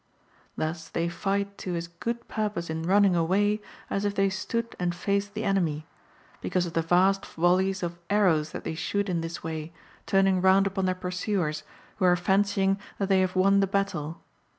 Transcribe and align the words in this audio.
Thus 0.57 0.89
they 0.89 1.09
fight 1.09 1.59
to 1.59 1.75
as 1.75 1.87
good 1.87 2.27
purpose 2.27 2.71
in 2.71 2.81
running 2.81 3.15
away 3.15 3.61
as 3.87 4.03
if 4.03 4.15
they 4.15 4.31
stood 4.31 4.75
and 4.79 4.95
faced 4.95 5.35
the 5.35 5.43
enemy, 5.43 5.85
because 6.41 6.65
of 6.65 6.73
the 6.73 6.81
vast 6.81 7.23
volleys 7.23 7.83
of 7.83 7.99
arrows 8.09 8.49
that 8.51 8.63
they 8.63 8.73
shoot 8.73 9.09
in 9.09 9.21
this 9.21 9.43
way, 9.43 9.71
turning 10.07 10.41
round 10.41 10.65
upon 10.65 10.85
their 10.87 10.95
pursuers, 10.95 11.61
who 11.97 12.05
are 12.05 12.15
fancying 12.15 12.79
that 12.97 13.09
they 13.09 13.21
have 13.21 13.35
won 13.35 13.59
the 13.59 13.67
battle. 13.67 14.19